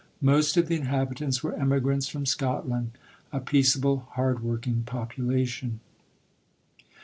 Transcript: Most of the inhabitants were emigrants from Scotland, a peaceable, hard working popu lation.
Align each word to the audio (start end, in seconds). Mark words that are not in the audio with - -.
Most 0.23 0.57
of 0.57 0.67
the 0.67 0.75
inhabitants 0.77 1.43
were 1.43 1.53
emigrants 1.53 2.07
from 2.07 2.25
Scotland, 2.25 2.93
a 3.31 3.39
peaceable, 3.39 4.07
hard 4.13 4.41
working 4.43 4.81
popu 4.83 5.17
lation. 5.19 5.73